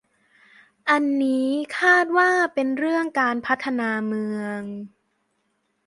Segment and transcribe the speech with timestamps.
[0.89, 1.47] อันนี้
[1.79, 4.59] คาดว่าเป็นเรื่องการพัฒนาเมือง